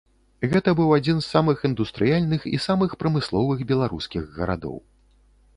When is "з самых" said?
1.25-1.61